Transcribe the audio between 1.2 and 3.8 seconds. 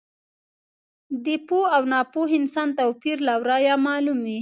د پوه او ناپوه انسان توپیر له ورایه